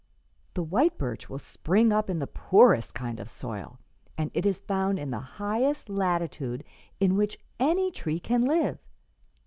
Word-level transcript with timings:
The 0.55 0.63
white 0.63 0.97
birch 0.97 1.29
will 1.29 1.37
spring 1.37 1.91
up 1.93 2.09
in 2.09 2.17
the 2.17 2.25
poorest 2.25 2.95
kind 2.95 3.19
of 3.19 3.29
soil, 3.29 3.77
and 4.17 4.31
it 4.33 4.47
is 4.47 4.59
found 4.59 4.97
in 4.97 5.11
the 5.11 5.19
highest 5.19 5.89
latitude 5.89 6.63
in 6.99 7.15
which 7.15 7.37
any 7.59 7.91
tree 7.91 8.19
can 8.19 8.43
live. 8.45 8.79